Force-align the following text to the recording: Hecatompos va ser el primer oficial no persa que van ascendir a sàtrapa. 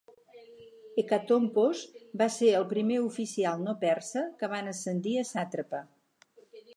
Hecatompos 1.01 1.83
va 2.21 2.27
ser 2.37 2.49
el 2.61 2.65
primer 2.73 2.97
oficial 3.09 3.61
no 3.67 3.75
persa 3.85 4.23
que 4.41 4.49
van 4.55 4.71
ascendir 4.73 5.15
a 5.23 5.27
sàtrapa. 5.35 5.83